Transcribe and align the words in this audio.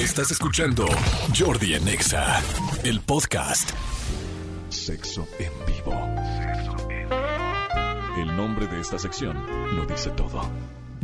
Estás 0.00 0.30
escuchando 0.30 0.86
Jordi 1.38 1.74
en 1.74 1.86
Exa, 1.86 2.42
el 2.84 3.02
podcast. 3.02 3.70
Sexo 4.70 5.28
en 5.38 5.52
vivo. 5.66 5.92
El 8.16 8.34
nombre 8.34 8.66
de 8.66 8.80
esta 8.80 8.98
sección 8.98 9.36
lo 9.76 9.84
dice 9.84 10.08
todo. 10.12 10.40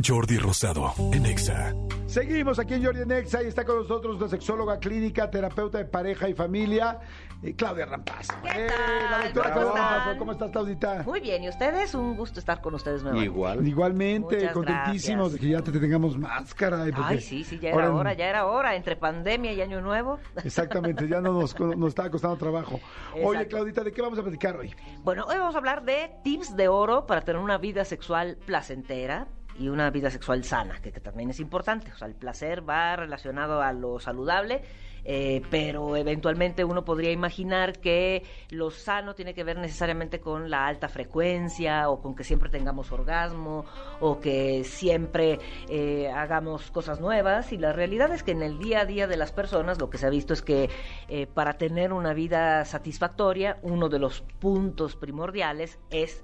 Jordi 0.05 0.37
Rosado 0.37 0.93
en 1.11 1.25
Exa. 1.25 1.73
Seguimos 2.05 2.59
aquí 2.59 2.75
en 2.75 2.85
Jordi 2.85 3.05
Nexa 3.05 3.43
y 3.43 3.47
está 3.47 3.65
con 3.65 3.77
nosotros 3.77 4.19
la 4.21 4.27
sexóloga 4.29 4.79
clínica, 4.79 5.29
terapeuta 5.29 5.79
de 5.79 5.85
pareja 5.85 6.29
y 6.29 6.33
familia, 6.33 6.99
eh, 7.43 7.53
Claudia 7.55 7.85
Rampaz. 7.85 8.27
¿Qué 8.43 8.65
Eh, 8.65 8.67
tal? 8.69 9.11
la 9.11 9.25
doctora 9.51 10.03
¿Cómo. 10.05 10.19
¿Cómo 10.19 10.31
estás, 10.31 10.51
Claudita? 10.51 11.03
Muy 11.03 11.19
bien, 11.19 11.43
¿y 11.43 11.49
ustedes? 11.49 11.93
Un 11.95 12.15
gusto 12.15 12.39
estar 12.39 12.61
con 12.61 12.75
ustedes 12.75 13.01
nuevamente. 13.03 13.25
Igual. 13.33 13.67
Igualmente, 13.67 14.35
Muchas 14.37 14.53
contentísimos 14.53 15.33
de 15.33 15.39
que 15.39 15.49
ya 15.49 15.61
te 15.61 15.71
tengamos 15.71 16.17
más, 16.17 16.53
caray. 16.53 16.91
porque 16.91 17.15
Ay, 17.15 17.21
sí, 17.21 17.43
sí, 17.43 17.59
ya 17.59 17.69
era 17.71 17.87
en- 17.87 17.91
hora, 17.91 18.13
ya 18.13 18.27
era 18.27 18.45
hora, 18.45 18.75
entre 18.75 18.95
pandemia 18.95 19.51
y 19.53 19.61
año 19.61 19.81
nuevo. 19.81 20.19
Exactamente, 20.43 21.07
ya 21.07 21.19
no 21.21 21.33
nos, 21.33 21.59
nos 21.59 21.89
estaba 21.89 22.09
costando 22.09 22.37
trabajo. 22.37 22.79
Oye. 23.23 23.47
Claudita, 23.47 23.83
¿de 23.83 23.91
qué 23.91 24.01
vamos 24.01 24.17
a 24.19 24.21
platicar 24.23 24.55
hoy? 24.55 24.73
Bueno, 25.03 25.25
hoy 25.27 25.37
vamos 25.37 25.55
a 25.55 25.57
hablar 25.57 25.83
de 25.83 26.11
tips 26.23 26.55
de 26.55 26.67
oro 26.69 27.05
para 27.05 27.21
tener 27.21 27.41
una 27.41 27.57
vida 27.57 27.83
sexual 27.83 28.37
placentera 28.45 29.27
y 29.59 29.69
una 29.69 29.89
vida 29.89 30.09
sexual 30.09 30.43
sana, 30.43 30.79
que, 30.81 30.91
también 30.91 31.29
es 31.29 31.39
importante. 31.39 31.91
O 31.91 31.95
sea, 31.95 32.07
el 32.07 32.15
placer 32.15 32.67
va 32.67 32.95
relacionado 32.95 33.61
a 33.61 33.73
lo 33.73 33.99
saludable, 33.99 34.61
eh, 35.03 35.41
pero 35.49 35.95
eventualmente 35.95 36.63
uno 36.63 36.83
podría 36.83 37.11
imaginar 37.11 37.79
que 37.79 38.23
lo 38.49 38.71
sano 38.71 39.15
tiene 39.15 39.33
que 39.33 39.43
ver 39.43 39.57
necesariamente 39.57 40.19
con 40.19 40.49
la 40.49 40.67
alta 40.67 40.89
frecuencia 40.89 41.89
o 41.89 42.01
con 42.01 42.13
que 42.13 42.23
siempre 42.23 42.49
tengamos 42.49 42.91
orgasmo 42.91 43.65
o 44.01 44.19
que 44.19 44.63
siempre 44.63 45.39
eh, 45.69 46.09
hagamos 46.09 46.69
cosas 46.71 46.99
nuevas. 46.99 47.51
Y 47.53 47.57
la 47.57 47.73
realidad 47.73 48.13
es 48.13 48.23
que 48.23 48.31
en 48.31 48.43
el 48.43 48.59
día 48.59 48.81
a 48.81 48.85
día 48.85 49.07
de 49.07 49.17
las 49.17 49.31
personas 49.31 49.79
lo 49.79 49.89
que 49.89 49.97
se 49.97 50.07
ha 50.07 50.09
visto 50.09 50.33
es 50.33 50.41
que 50.41 50.69
eh, 51.07 51.25
para 51.25 51.53
tener 51.53 51.93
una 51.93 52.13
vida 52.13 52.65
satisfactoria, 52.65 53.57
uno 53.61 53.89
de 53.89 53.99
los 53.99 54.21
puntos 54.39 54.95
primordiales 54.95 55.79
es 55.89 56.23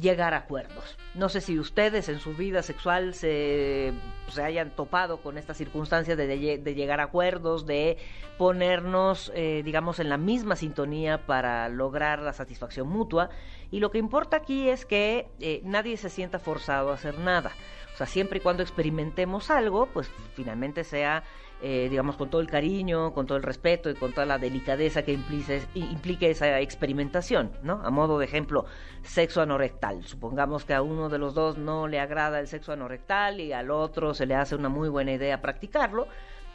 llegar 0.00 0.34
a 0.34 0.38
acuerdos. 0.38 0.96
No 1.14 1.28
sé 1.28 1.40
si 1.40 1.58
ustedes 1.58 2.08
en 2.08 2.20
su 2.20 2.34
vida 2.34 2.62
sexual 2.62 3.14
se, 3.14 3.92
se 4.28 4.42
hayan 4.42 4.70
topado 4.70 5.18
con 5.22 5.38
esta 5.38 5.54
circunstancia 5.54 6.14
de, 6.16 6.26
de- 6.26 6.58
de 6.58 6.74
llegar 6.74 7.00
a 7.00 7.04
acuerdos, 7.04 7.66
de 7.66 7.98
ponernos, 8.38 9.32
eh, 9.34 9.62
digamos, 9.64 9.98
en 9.98 10.08
la 10.08 10.16
misma 10.16 10.56
sintonía 10.56 11.26
para 11.26 11.68
lograr 11.68 12.20
la 12.20 12.32
satisfacción 12.32 12.88
mutua. 12.88 13.30
Y 13.70 13.80
lo 13.80 13.90
que 13.90 13.98
importa 13.98 14.36
aquí 14.36 14.68
es 14.68 14.86
que 14.86 15.28
eh, 15.40 15.60
nadie 15.64 15.96
se 15.96 16.08
sienta 16.08 16.38
forzado 16.38 16.90
a 16.90 16.94
hacer 16.94 17.18
nada. 17.18 17.52
O 17.94 17.96
sea, 17.98 18.06
siempre 18.06 18.38
y 18.38 18.40
cuando 18.40 18.62
experimentemos 18.62 19.50
algo, 19.50 19.86
pues 19.92 20.08
finalmente 20.34 20.84
sea, 20.84 21.24
eh, 21.60 21.88
digamos, 21.90 22.16
con 22.16 22.30
todo 22.30 22.40
el 22.40 22.46
cariño, 22.46 23.12
con 23.12 23.26
todo 23.26 23.36
el 23.36 23.42
respeto 23.42 23.90
y 23.90 23.94
con 23.94 24.12
toda 24.12 24.26
la 24.26 24.38
delicadeza 24.38 25.02
que 25.02 25.12
implique, 25.12 25.62
implique 25.74 26.30
esa 26.30 26.60
experimentación, 26.60 27.50
¿no? 27.62 27.80
A 27.84 27.90
modo 27.90 28.18
de 28.18 28.26
ejemplo, 28.26 28.64
sexo 29.02 29.42
anorectal. 29.42 30.04
Supongamos 30.04 30.64
que 30.64 30.74
a 30.74 30.82
uno 30.82 31.08
de 31.08 31.18
los 31.18 31.34
dos 31.34 31.58
no 31.58 31.88
le 31.88 31.98
agrada 31.98 32.38
el 32.38 32.46
sexo 32.46 32.72
anorectal 32.72 33.40
y 33.40 33.52
al 33.52 33.70
otro 33.70 34.14
se 34.14 34.26
le 34.26 34.36
hace 34.36 34.54
una 34.54 34.68
muy 34.68 34.88
buena 34.88 35.12
idea 35.12 35.40
practicarlo. 35.40 36.06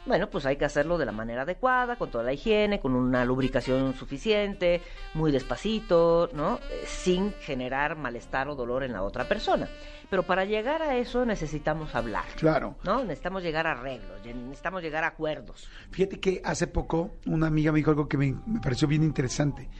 Bueno, 0.06 0.28
pues 0.28 0.44
hay 0.44 0.56
que 0.56 0.66
hacerlo 0.66 0.98
de 0.98 1.06
la 1.06 1.12
manera 1.12 1.42
adecuada, 1.42 1.96
con 1.96 2.10
toda 2.10 2.24
la 2.24 2.32
higiene, 2.34 2.78
con 2.78 2.94
una 2.94 3.24
lubricación 3.24 3.94
suficiente, 3.94 4.82
muy 5.14 5.32
despacito, 5.32 6.28
¿no? 6.34 6.56
Eh, 6.70 6.84
sin 6.86 7.32
generar 7.40 7.96
malestar 7.96 8.48
o 8.48 8.54
dolor 8.54 8.84
en 8.84 8.92
la 8.92 9.02
otra 9.02 9.26
persona. 9.26 9.66
Pero 10.10 10.22
para 10.22 10.44
llegar 10.44 10.82
a 10.82 10.96
eso 10.98 11.24
necesitamos 11.24 11.94
hablar, 11.94 12.24
Claro. 12.36 12.76
¿no? 12.84 13.02
Necesitamos 13.02 13.42
llegar 13.42 13.66
a 13.66 13.72
arreglos, 13.72 14.20
necesitamos 14.24 14.82
llegar 14.82 15.04
a 15.04 15.08
acuerdos. 15.08 15.66
Fíjate 15.90 16.20
que 16.20 16.42
hace 16.44 16.66
poco 16.66 17.12
una 17.26 17.46
amiga 17.46 17.72
me 17.72 17.78
dijo 17.78 17.90
algo 17.90 18.06
que 18.06 18.18
me, 18.18 18.34
me 18.46 18.60
pareció 18.60 18.86
bien 18.86 19.02
interesante. 19.02 19.70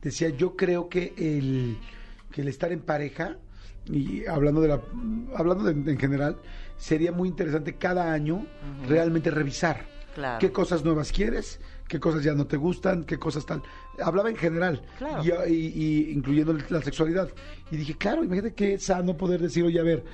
Decía, 0.00 0.28
yo 0.28 0.54
creo 0.56 0.88
que 0.88 1.12
el, 1.18 1.76
que 2.30 2.42
el 2.42 2.48
estar 2.48 2.70
en 2.70 2.80
pareja, 2.82 3.36
y 3.86 4.24
hablando 4.26 4.60
de 4.60 4.68
la 4.68 4.80
hablando 5.36 5.64
de- 5.64 5.90
en 5.92 5.98
general, 5.98 6.36
sería 6.76 7.12
muy 7.12 7.28
interesante 7.28 7.74
cada 7.76 8.12
año 8.12 8.46
realmente 8.88 9.30
revisar 9.30 9.86
Claro. 10.14 10.38
qué 10.40 10.52
cosas 10.52 10.84
nuevas 10.84 11.10
quieres, 11.10 11.58
qué 11.88 11.98
cosas 11.98 12.22
ya 12.22 12.34
no 12.34 12.46
te 12.46 12.56
gustan, 12.56 13.04
qué 13.04 13.18
cosas 13.18 13.46
tal. 13.46 13.62
Hablaba 14.02 14.28
en 14.30 14.36
general, 14.36 14.82
Claro. 14.98 15.22
y, 15.24 15.52
y- 15.52 15.72
y 15.74 16.10
incluyendo 16.12 16.56
la 16.68 16.82
sexualidad. 16.82 17.30
Y 17.70 17.76
dije, 17.76 17.94
claro, 17.96 18.22
imagínate 18.22 18.54
qué 18.54 18.78
sano 18.78 19.16
poder 19.16 19.40
decir, 19.40 19.64
oye, 19.64 19.80
a 19.80 19.82
ver, 19.82 20.04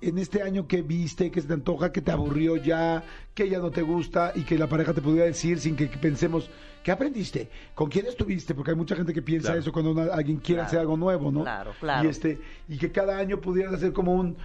en 0.00 0.18
este 0.18 0.42
año 0.42 0.66
que 0.66 0.82
viste, 0.82 1.30
que 1.30 1.40
se 1.40 1.48
te 1.48 1.54
antoja, 1.54 1.92
que 1.92 2.00
te 2.02 2.10
aburrió 2.12 2.56
ya, 2.56 3.02
que 3.36 3.50
ya 3.50 3.58
no 3.58 3.70
te 3.70 3.82
gusta 3.82 4.32
y 4.34 4.44
que 4.44 4.56
la 4.58 4.66
pareja 4.66 4.94
te 4.94 5.02
pudiera 5.02 5.26
decir 5.26 5.60
sin 5.60 5.76
que, 5.76 5.88
pensemos, 5.88 6.48
¿qué 6.82 6.90
aprendiste? 6.90 7.50
¿Con 7.74 7.90
quién 7.90 8.06
estuviste? 8.06 8.54
Porque 8.54 8.70
hay 8.70 8.76
mucha 8.78 8.96
gente 8.96 9.12
que 9.12 9.20
piensa 9.20 9.48
Claro. 9.48 9.60
eso 9.60 9.72
cuando 9.72 9.90
una- 9.90 10.04
alguien 10.14 10.38
quiere 10.38 10.60
Claro. 10.60 10.66
hacer 10.68 10.78
algo 10.80 10.96
nuevo, 10.96 11.30
¿no? 11.30 11.42
Claro, 11.42 11.74
claro. 11.78 12.06
Y, 12.06 12.10
este, 12.10 12.40
y 12.66 12.78
que 12.78 12.90
cada 12.90 13.18
año 13.18 13.38
pudieran 13.38 13.74
hacer 13.74 13.92
como 13.92 14.14
un, 14.14 14.38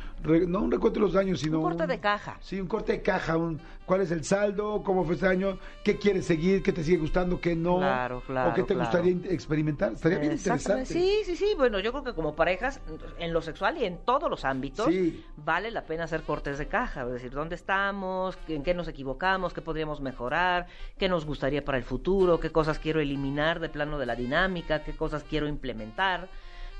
no 0.47 0.59
un 0.61 0.71
recuento 0.71 0.99
de 0.99 1.05
los 1.05 1.15
años, 1.15 1.39
sino 1.39 1.59
Un 1.59 1.63
corte 1.63 1.87
de 1.87 1.99
caja. 2.01 2.35
Sí, 2.41 2.59
un 2.59 2.67
corte 2.67 2.91
de 2.91 3.01
caja, 3.01 3.37
un 3.37 3.61
cuál 3.85 4.01
es 4.01 4.11
el 4.11 4.23
saldo, 4.23 4.83
cómo 4.83 5.03
fue 5.03 5.15
este 5.15 5.27
año, 5.27 5.57
qué 5.83 5.97
quieres 5.97 6.25
seguir, 6.25 6.61
qué 6.63 6.71
te 6.71 6.81
sigue 6.83 6.97
gustando, 6.97 7.41
qué 7.41 7.55
no, 7.55 7.77
Claro, 7.77 8.23
claro, 8.25 8.51
o 8.51 8.53
qué 8.53 8.63
te 8.63 8.73
gustaría 8.75 9.13
experimentar. 9.29 9.93
Estaría 9.93 10.17
bien 10.19 10.31
interesante. 10.33 10.85
Sí, 10.85 11.11
sí, 11.25 11.35
sí. 11.35 11.47
Bueno, 11.57 11.79
yo 11.79 11.91
creo 11.91 12.03
que 12.03 12.13
como 12.13 12.33
parejas, 12.35 12.79
en 13.19 13.33
lo 13.33 13.41
sexual 13.41 13.77
y 13.77 13.85
en 13.85 13.97
todos 14.05 14.29
los 14.29 14.45
ámbitos, 14.45 14.85
Sí. 14.87 15.23
vale 15.37 15.71
la 15.71 15.83
pena 15.83 16.05
hacer 16.05 16.21
cortes 16.23 16.57
de 16.57 16.67
caja. 16.67 17.03
Es 17.05 17.11
decir, 17.13 17.31
¿dónde 17.31 17.55
estamos? 17.55 18.37
¿En 18.47 18.63
qué 18.63 18.73
nos 18.73 18.80
equivocamos? 18.87 19.53
¿Qué 19.53 19.61
podríamos 19.61 20.01
mejorar? 20.01 20.67
¿Qué 20.97 21.09
nos 21.09 21.25
gustaría 21.25 21.63
para 21.63 21.77
el 21.77 21.83
futuro? 21.83 22.39
¿Qué 22.39 22.51
cosas 22.51 22.79
quiero 22.79 22.99
eliminar 22.99 23.59
de 23.59 23.69
plano 23.69 23.97
de 23.97 24.05
la 24.05 24.15
dinámica? 24.15 24.83
¿Qué 24.83 24.93
cosas 24.93 25.23
quiero 25.23 25.47
implementar? 25.47 26.29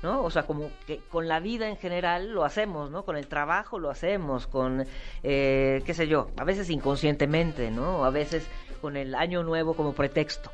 ¿no? 0.02 0.22
O 0.24 0.30
sea, 0.30 0.42
como 0.42 0.70
que 0.86 0.98
con 0.98 1.28
la 1.28 1.40
vida 1.40 1.68
en 1.68 1.76
general 1.76 2.32
lo 2.32 2.44
hacemos, 2.44 2.90
¿no? 2.90 3.04
Con 3.04 3.16
el 3.16 3.28
trabajo 3.28 3.78
lo 3.78 3.90
hacemos, 3.90 4.46
con, 4.46 4.84
eh, 5.22 5.82
qué 5.86 5.94
sé 5.94 6.08
yo, 6.08 6.28
a 6.36 6.44
veces 6.44 6.70
inconscientemente, 6.70 7.70
¿no? 7.70 8.04
A 8.04 8.10
veces 8.10 8.48
con 8.80 8.96
el 8.96 9.14
año 9.14 9.44
nuevo 9.44 9.74
como 9.74 9.92
pretexto, 9.92 10.50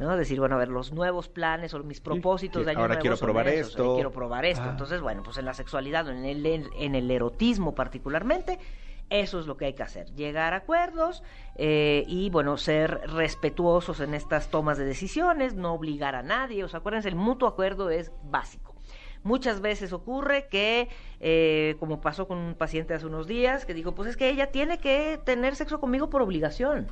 ¿no? 0.00 0.16
Decir, 0.16 0.40
bueno, 0.40 0.56
a 0.56 0.58
ver, 0.58 0.68
los 0.68 0.92
nuevos 0.92 1.28
planes 1.28 1.72
o 1.74 1.82
mis 1.84 2.00
propósitos 2.00 2.62
sí, 2.62 2.64
de 2.64 2.70
año 2.72 2.80
ahora 2.80 2.94
nuevo 2.94 3.02
quiero 3.02 3.16
probar 3.16 3.48
esos, 3.48 3.70
esto. 3.70 3.94
quiero 3.94 4.10
probar 4.10 4.44
esto. 4.44 4.64
Ah. 4.64 4.70
Entonces, 4.70 5.00
bueno, 5.00 5.22
pues 5.22 5.38
en 5.38 5.44
la 5.44 5.54
sexualidad 5.54 6.08
en 6.10 6.24
el, 6.24 6.44
en 6.44 6.94
el 6.96 7.10
erotismo 7.10 7.74
particularmente, 7.74 8.58
eso 9.10 9.40
es 9.40 9.46
lo 9.46 9.56
que 9.56 9.66
hay 9.66 9.74
que 9.74 9.82
hacer, 9.82 10.14
llegar 10.14 10.52
a 10.52 10.58
acuerdos 10.58 11.22
eh, 11.56 12.04
y, 12.06 12.30
bueno, 12.30 12.56
ser 12.56 13.00
respetuosos 13.10 14.00
en 14.00 14.14
estas 14.14 14.50
tomas 14.50 14.76
de 14.76 14.84
decisiones, 14.84 15.54
no 15.54 15.74
obligar 15.74 16.14
a 16.14 16.22
nadie. 16.22 16.64
O 16.64 16.68
sea, 16.68 16.80
acuérdense, 16.80 17.08
el 17.08 17.16
mutuo 17.16 17.48
acuerdo 17.48 17.90
es 17.90 18.12
básico. 18.24 18.74
Muchas 19.22 19.60
veces 19.60 19.92
ocurre 19.92 20.46
que, 20.48 20.88
eh, 21.20 21.76
como 21.80 22.00
pasó 22.00 22.28
con 22.28 22.38
un 22.38 22.54
paciente 22.54 22.94
hace 22.94 23.06
unos 23.06 23.26
días, 23.26 23.64
que 23.64 23.74
dijo, 23.74 23.94
pues 23.94 24.08
es 24.10 24.16
que 24.16 24.28
ella 24.28 24.50
tiene 24.50 24.78
que 24.78 25.18
tener 25.24 25.56
sexo 25.56 25.80
conmigo 25.80 26.08
por 26.10 26.22
obligación. 26.22 26.88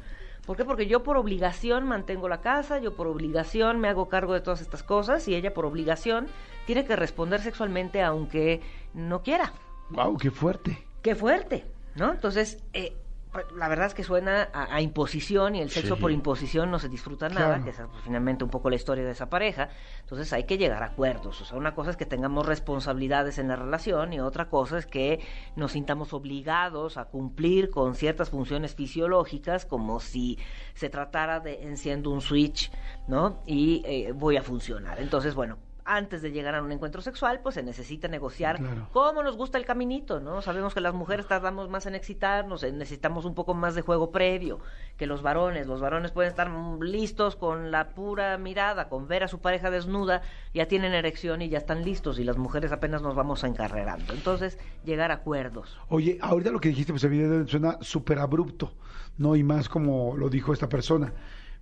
¿Por 0.47 0.57
qué? 0.57 0.65
Porque 0.65 0.87
yo 0.87 1.03
por 1.03 1.17
obligación 1.17 1.85
mantengo 1.87 2.29
la 2.29 2.41
casa, 2.41 2.79
yo 2.79 2.95
por 2.95 3.09
obligación 3.09 3.81
me 3.81 3.89
hago 3.89 4.09
cargo 4.09 4.33
de 4.33 4.41
todas 4.41 4.61
estas 4.61 4.83
cosas 4.83 5.27
y 5.29 5.35
ella 5.35 5.53
por 5.53 5.67
obligación 5.67 6.29
tiene 6.67 6.85
que 6.85 6.95
responder 6.95 7.41
sexualmente 7.41 8.01
aunque 8.03 8.61
no 8.95 9.23
quiera. 9.23 9.53
Wow, 9.91 10.17
qué 10.17 10.31
fuerte. 10.31 10.87
Qué 11.03 11.15
fuerte, 11.15 11.65
¿no? 11.97 12.13
Entonces, 12.13 12.63
eh, 12.73 12.97
pues, 13.33 13.45
la 13.53 13.69
verdad 13.69 13.87
es 13.89 13.95
que 13.95 14.03
suena 14.03 14.49
a, 14.53 14.75
a 14.77 14.81
imposición 14.81 15.57
y 15.57 15.61
el 15.61 15.69
sexo 15.71 15.97
Sí. 15.97 16.01
por 16.01 16.11
imposición 16.11 16.71
no 16.71 16.79
se 16.79 16.89
disfruta 16.89 17.29
nada, 17.29 17.47
Claro. 17.59 17.65
que 17.65 17.71
es 17.71 17.77
pues, 17.77 18.03
finalmente 18.03 18.45
un 18.45 18.51
poco 18.51 18.71
la 18.71 18.77
historia 18.77 19.05
de 19.05 19.11
esa 19.11 19.29
pareja. 19.29 19.69
Entonces 20.01 20.33
hay 20.33 20.45
que 20.45 20.57
llegar 20.57 20.83
a 20.83 20.87
acuerdos. 20.87 21.43
O 21.43 21.45
sea, 21.45 21.59
una 21.59 21.75
cosa 21.75 21.91
es 21.91 21.97
que 21.99 22.07
tengamos 22.07 22.47
responsabilidades 22.47 23.39
en 23.39 23.49
la 23.49 23.57
relación 23.57 24.13
y 24.15 24.21
otra 24.21 24.49
cosa 24.49 24.79
es 24.79 24.87
que 24.87 25.21
nos 25.55 25.73
sintamos 25.73 26.15
obligados 26.15 26.97
a 26.97 27.07
cumplir 27.07 27.69
con 27.71 27.95
ciertas 27.95 28.31
funciones 28.31 28.75
fisiológicas 28.75 29.67
como 29.67 30.01
si 30.01 30.39
se 30.75 30.89
tratara 30.89 31.41
de 31.41 31.65
enciendo 31.65 32.11
un 32.11 32.23
switch, 32.23 32.71
¿no? 33.07 33.43
Y 33.45 33.83
eh, 33.85 34.13
voy 34.13 34.39
a 34.39 34.43
funcionar. 34.43 34.99
Entonces, 35.01 35.35
bueno. 35.35 35.59
Antes 35.89 36.21
de 36.21 36.33
llegar 36.33 36.55
a 36.57 36.63
un 36.63 36.73
encuentro 36.73 37.01
sexual, 37.01 37.39
pues 37.43 37.55
se 37.55 37.63
necesita 37.63 38.09
negociar 38.09 38.59
Claro. 38.59 38.89
cómo 38.93 39.23
nos 39.23 39.37
gusta 39.37 39.57
el 39.57 39.65
caminito, 39.65 40.19
¿no? 40.21 40.43
Sabemos 40.43 40.75
que 40.75 40.81
las 40.81 40.95
mujeres 40.95 41.27
tardamos 41.29 41.69
más 41.69 41.87
en 41.87 41.95
excitarnos, 41.95 42.65
eh, 42.65 42.73
necesitamos 42.73 43.25
un 43.25 43.35
poco 43.35 43.55
más 43.55 43.75
de 43.77 43.83
juego 43.83 44.11
previo 44.11 44.59
que 44.97 45.07
los 45.07 45.23
varones. 45.23 45.67
Los 45.69 45.81
varones 45.81 46.11
pueden 46.11 46.31
estar 46.31 46.51
listos 46.81 47.37
con 47.37 47.71
la 47.71 47.91
pura 47.91 48.37
mirada, 48.37 48.89
con 48.89 49.07
ver 49.07 49.23
a 49.23 49.29
su 49.29 49.39
pareja 49.41 49.71
desnuda, 49.71 50.23
ya 50.53 50.67
tienen 50.67 50.93
erección 50.93 51.41
y 51.41 51.49
ya 51.49 51.59
están 51.59 51.85
listos, 51.85 52.19
y 52.19 52.25
las 52.25 52.37
mujeres 52.37 52.73
apenas 52.73 53.01
nos 53.03 53.15
vamos 53.15 53.45
encarrerando. 53.45 54.13
Entonces, 54.13 54.59
llegar 54.85 55.11
a 55.13 55.15
acuerdos. 55.15 55.79
Oye, 55.89 56.19
ahorita 56.21 56.51
lo 56.51 56.59
que 56.61 56.71
dijiste, 56.71 56.93
pues 56.93 57.05
evidentemente 57.05 57.51
suena 57.53 57.79
súper 57.81 58.19
abrupto, 58.19 58.73
¿no? 59.19 59.37
Y 59.37 59.45
más 59.45 59.69
como 59.69 60.17
lo 60.17 60.29
dijo 60.29 60.53
esta 60.53 60.69
persona. 60.69 61.13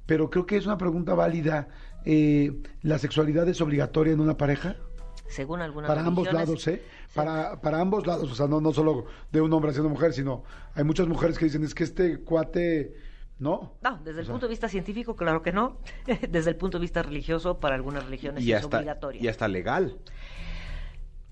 Pero 0.07 0.31
creo 0.31 0.47
que 0.47 0.57
es 0.57 0.67
una 0.67 0.79
pregunta 0.79 1.15
válida. 1.15 1.69
eh, 2.05 2.53
¿La 2.83 2.99
sexualidad 2.99 3.49
es 3.49 3.61
obligatoria 3.61 4.13
en 4.13 4.21
una 4.21 4.37
pareja? 4.37 4.77
Según 5.29 5.61
algunas 5.63 5.89
Para 5.89 6.05
ambos 6.05 6.31
lados, 6.33 6.67
¿eh? 6.69 6.83
Para, 7.15 7.61
para 7.61 7.81
ambos 7.81 8.07
lados, 8.07 8.31
o 8.31 8.35
sea, 8.35 8.47
no, 8.47 8.61
no 8.61 8.73
solo 8.73 9.07
de 9.33 9.41
un 9.41 9.53
hombre 9.53 9.71
hacia 9.71 9.81
una 9.83 9.91
mujer, 9.91 10.13
sino 10.13 10.45
hay 10.75 10.85
muchas 10.85 11.09
mujeres 11.09 11.39
que 11.39 11.47
dicen, 11.47 11.65
es 11.65 11.75
que 11.75 11.85
este 11.85 12.21
cuate 12.21 12.95
¿No? 13.39 13.75
No, 13.83 13.99
desde 14.05 14.21
el 14.21 14.27
sea, 14.27 14.33
punto 14.33 14.47
de 14.47 14.51
vista 14.51 14.69
científico, 14.69 15.17
claro 15.17 15.43
que 15.43 15.53
no. 15.53 15.79
desde 16.31 16.51
el 16.51 16.57
punto 16.57 16.79
de 16.79 16.83
vista 16.83 17.03
religioso, 17.03 17.59
para 17.59 17.75
algunas 17.75 18.05
religiones 18.05 18.45
Y 18.45 18.53
es 18.53 18.63
hasta, 18.63 18.79
obligatorio. 18.79 19.23
y 19.23 19.29
hasta 19.29 19.49
legal. 19.49 19.97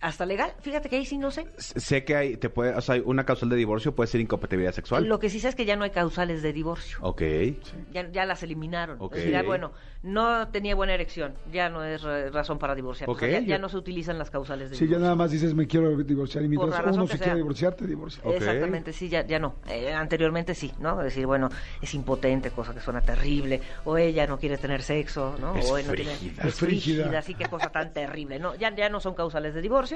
Hasta 0.02 0.26
legal, 0.26 0.52
fíjate 0.60 0.88
que 0.88 0.96
ahí 0.96 1.06
sí 1.06 1.16
no 1.16 1.30
sé. 1.30 1.46
Sé 1.58 2.04
que 2.04 2.16
hay, 2.16 2.36
te 2.36 2.50
puede, 2.50 2.74
o 2.74 2.80
sea, 2.80 3.00
una 3.04 3.24
causal 3.24 3.48
de 3.48 3.54
divorcio 3.56 3.94
puede 3.94 4.08
ser 4.08 4.20
incompatibilidad 4.20 4.72
sexual. 4.72 5.04
Lo 5.06 5.20
que 5.20 5.30
sí 5.30 5.38
sé 5.38 5.48
es 5.48 5.54
que 5.54 5.64
ya 5.64 5.76
no 5.76 5.84
hay 5.84 5.90
causales 5.90 6.42
de 6.42 6.52
divorcio. 6.52 6.98
Ok. 7.02 7.22
Ya, 7.92 8.10
ya 8.10 8.26
las 8.26 8.42
eliminaron. 8.42 8.96
Ok. 9.00 9.12
Es 9.14 9.20
decir, 9.20 9.36
ah, 9.36 9.44
bueno, 9.44 9.70
no 10.02 10.48
tenía 10.48 10.74
buena 10.74 10.94
erección, 10.94 11.34
ya 11.52 11.68
no 11.68 11.84
es 11.84 12.02
razón 12.02 12.58
para 12.58 12.74
divorciar. 12.74 13.08
O 13.08 13.14
sea, 13.16 13.28
Ok, 13.28 13.32
ya, 13.32 13.40
ya 13.46 13.58
no 13.58 13.68
se 13.68 13.76
utilizan 13.76 14.18
las 14.18 14.28
causales 14.30 14.70
de 14.70 14.74
Sí, 14.76 14.80
ya 14.80 14.86
divorcio. 14.86 15.04
nada 15.04 15.14
más 15.14 15.30
dices 15.30 15.54
me 15.54 15.68
quiero 15.68 15.96
divorciar 15.96 16.42
y 16.42 16.48
Por 16.48 16.50
mientras 16.66 16.80
la 16.80 16.86
razón 16.86 16.94
uno 17.02 17.06
que 17.06 17.12
se 17.12 17.18
sea. 17.18 17.24
quiere 17.26 17.36
divorciar, 17.38 17.74
te 17.74 17.86
divorcia. 17.86 18.22
Ok. 18.24 18.34
Exactamente, 18.34 18.92
sí, 18.92 19.08
ya, 19.08 19.24
ya 19.24 19.38
no. 19.38 19.54
Eh, 19.68 19.92
anteriormente 19.92 20.56
sí, 20.56 20.72
¿no? 20.80 20.98
Es 20.98 21.04
decir, 21.04 21.26
bueno, 21.26 21.48
es 21.80 21.94
impotente, 21.94 22.50
cosa 22.50 22.74
que 22.74 22.80
suena 22.80 23.02
terrible, 23.02 23.60
o 23.84 23.96
ella 23.96 24.26
no 24.26 24.36
quiere 24.40 24.58
tener 24.58 24.82
sexo, 24.82 25.36
¿no? 25.40 25.54
Es 25.54 25.70
o 25.70 25.78
él 25.78 25.86
no 25.86 25.92
tiene- 25.92 26.10
frígida. 26.16 26.42
es 26.42 26.48
Es 26.48 26.54
frígida. 26.56 27.02
frígida, 27.04 27.22
sí, 27.22 27.34
qué 27.36 27.44
cosa 27.46 27.70
tan 27.70 27.92
terrible, 27.92 28.40
¿no? 28.40 28.56
Ya, 28.56 28.74
ya 28.74 28.88
no 28.88 28.98
son 28.98 29.14
causales 29.14 29.54
de 29.54 29.60
divorcio. 29.62 29.91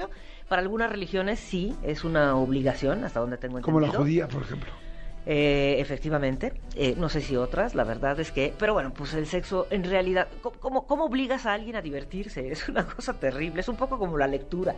Para 0.47 0.61
algunas 0.61 0.89
religiones 0.89 1.39
sí, 1.39 1.75
es 1.83 2.03
una 2.03 2.35
obligación, 2.35 3.03
hasta 3.03 3.19
donde 3.19 3.37
tengo 3.37 3.57
entendido. 3.57 3.79
Como 3.81 3.93
la 3.93 3.97
judía, 3.97 4.27
por 4.27 4.43
ejemplo. 4.43 4.71
Eh, 5.29 5.75
efectivamente, 5.79 6.53
Eh, 6.75 6.95
no 6.97 7.09
sé 7.09 7.19
si 7.21 7.35
otras, 7.35 7.75
la 7.75 7.83
verdad 7.83 8.17
es 8.19 8.31
que, 8.31 8.53
pero 8.57 8.73
bueno, 8.73 8.93
pues 8.93 9.13
el 9.13 9.25
sexo 9.27 9.67
en 9.71 9.83
realidad, 9.83 10.27
¿cómo- 10.41 10.55
¿cómo, 10.59 10.87
cómo 10.87 11.05
obligas 11.05 11.45
a 11.45 11.53
alguien 11.53 11.75
a 11.75 11.81
divertirse? 11.81 12.47
Es 12.51 12.69
una 12.69 12.85
cosa 12.85 13.13
terrible, 13.19 13.59
es 13.61 13.67
un 13.67 13.75
poco 13.75 13.97
como 13.99 14.17
la 14.17 14.27
lectura, 14.27 14.75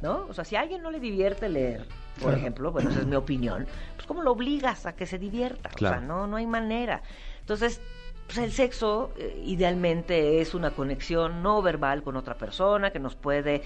¿no? 0.00 0.24
O 0.28 0.32
sea, 0.34 0.44
si 0.44 0.56
a 0.56 0.60
alguien 0.60 0.82
no 0.82 0.90
le 0.90 0.98
divierte 1.00 1.48
leer, 1.50 1.80
por 2.14 2.22
Claro. 2.28 2.36
ejemplo, 2.38 2.72
bueno, 2.72 2.88
esa 2.90 3.00
es 3.00 3.06
mi 3.06 3.16
opinión, 3.16 3.66
pues 3.96 4.06
¿cómo 4.06 4.22
lo 4.22 4.32
obligas 4.32 4.86
a 4.86 4.94
que 4.94 5.04
se 5.04 5.18
divierta? 5.18 5.68
Claro. 5.70 5.96
O 5.96 5.98
sea, 5.98 6.06
no, 6.08 6.26
no 6.26 6.36
hay 6.36 6.46
manera. 6.46 7.02
Entonces, 7.40 7.80
pues 8.26 8.38
el 8.38 8.52
sexo 8.52 9.12
eh, 9.18 9.42
idealmente 9.44 10.40
es 10.40 10.54
una 10.54 10.70
conexión 10.70 11.42
no 11.42 11.60
verbal 11.60 12.02
con 12.02 12.16
otra 12.16 12.34
persona 12.34 12.90
que 12.92 12.98
nos 12.98 13.14
puede 13.14 13.62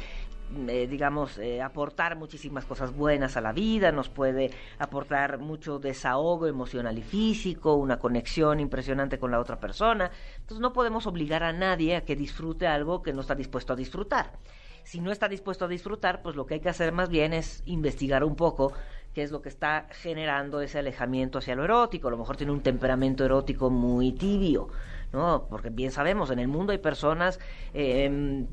eh, 0.69 0.87
digamos, 0.88 1.38
eh, 1.38 1.62
aportar 1.62 2.17
muchísimas 2.17 2.64
cosas 2.64 2.94
buenas 2.94 3.37
a 3.37 3.41
la 3.41 3.52
vida, 3.52 3.93
nos 3.93 4.08
puede 4.08 4.50
aportar 4.79 5.38
mucho 5.38 5.79
desahogo 5.79 6.47
emocional 6.47 6.99
y 6.99 7.02
físico, 7.02 7.75
una 7.75 7.99
conexión 7.99 8.58
impresionante 8.58 9.19
con 9.19 9.31
la 9.31 9.38
otra 9.38 9.61
persona. 9.61 10.11
Entonces 10.38 10.61
no 10.61 10.73
podemos 10.73 11.06
obligar 11.06 11.43
a 11.43 11.52
nadie 11.52 11.97
a 11.97 12.05
que 12.05 12.17
disfrute 12.17 12.67
algo 12.67 13.02
que 13.02 13.12
no 13.12 13.20
está 13.20 13.35
dispuesto 13.35 13.75
a 13.75 13.76
disfrutar. 13.76 14.38
Si 14.82 15.00
no 15.00 15.12
está 15.12 15.29
dispuesto 15.29 15.67
a 15.67 15.69
disfrutar, 15.69 16.23
pues 16.23 16.37
lo 16.37 16.47
que 16.47 16.55
hay 16.55 16.61
que 16.61 16.69
hacer 16.69 16.93
más 16.93 17.11
bien 17.11 17.32
es 17.32 17.62
investigar 17.67 18.25
un 18.25 18.35
poco 18.35 18.73
qué 19.15 19.23
es 19.23 19.31
lo 19.31 19.43
que 19.43 19.49
está 19.49 19.87
generando 19.91 20.61
ese 20.61 20.79
alejamiento 20.79 21.39
hacia 21.39 21.55
lo 21.55 21.65
erótico. 21.65 22.09
A 22.09 22.11
lo 22.11 22.19
mejor 22.19 22.37
tiene 22.37 22.53
un 22.53 22.62
temperamento 22.62 23.25
erótico 23.25 23.71
muy 23.71 24.12
tibio, 24.12 24.69
¿no? 25.12 25.47
Porque 25.51 25.71
bien 25.71 25.91
sabemos, 25.91 26.31
en 26.31 26.39
el 26.39 26.49
mundo 26.49 26.73
hay 26.73 26.79
personas, 26.79 27.41
eh, 27.75 28.47